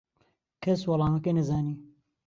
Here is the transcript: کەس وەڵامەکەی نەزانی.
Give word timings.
کەس 0.63 0.81
وەڵامەکەی 0.89 1.33
نەزانی. 1.37 1.75